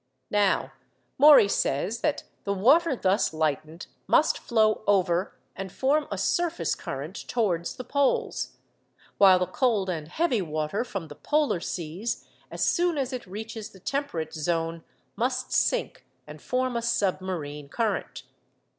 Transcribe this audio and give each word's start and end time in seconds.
Now, 0.31 0.73
Maury 1.19 1.47
says 1.47 1.99
that 1.99 2.23
the 2.43 2.55
water 2.55 2.95
thus 2.95 3.35
lightened 3.35 3.85
must 4.07 4.39
flow 4.39 4.81
over 4.87 5.35
and 5.55 5.71
form 5.71 6.07
a 6.09 6.17
surface 6.17 6.73
current 6.73 7.15
towards 7.27 7.75
the 7.75 7.83
Poles; 7.83 8.57
while 9.19 9.37
the 9.37 9.45
cold 9.45 9.91
and 9.91 10.07
heavy 10.07 10.41
water 10.41 10.83
from 10.83 11.07
the 11.07 11.13
polar 11.13 11.59
seas, 11.59 12.27
as 12.49 12.65
soon 12.65 12.97
as 12.97 13.13
it 13.13 13.27
reaches 13.27 13.69
the 13.69 13.79
temperate 13.79 14.33
zone, 14.33 14.83
must 15.15 15.51
sink 15.51 16.03
and 16.25 16.41
form 16.41 16.75
a 16.75 16.81
submarine 16.81 17.69
current. 17.69 18.23